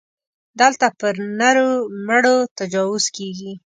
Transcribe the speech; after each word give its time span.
دلته 0.59 0.87
پر 0.99 1.15
نرو 1.39 1.69
مړو 2.07 2.37
تجاوز 2.57 3.05
کېږي. 3.15 3.53